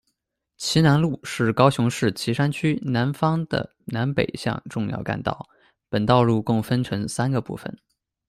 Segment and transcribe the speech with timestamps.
[0.57, 5.47] 旗南路是高雄市旗山区南方的南北向重要干道，
[5.89, 7.77] 本道路共分成三个部份。